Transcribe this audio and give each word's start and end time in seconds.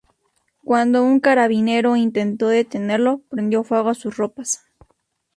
Cuando 0.63 1.03
un 1.03 1.19
carabinero 1.19 1.95
intentó 1.95 2.47
detenerlo, 2.47 3.21
prendió 3.29 3.63
fuego 3.63 3.89
a 3.89 3.93
sus 3.93 4.17
ropas. 4.17 4.65